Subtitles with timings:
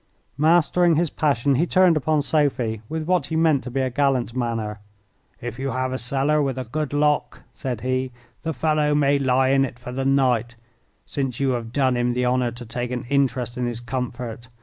[0.39, 4.35] Mastering his passion, he turned upon Sophie with what he meant to be a gallant
[4.35, 4.79] manner.
[5.39, 8.11] "If you have a cellar with a good lock," said he,
[8.41, 10.55] "the fellow may lie in it for the night,
[11.05, 14.47] since you have done him the honour to take an interest in his comfort.